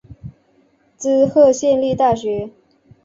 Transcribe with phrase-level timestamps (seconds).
[0.97, 2.49] 滋贺县立大学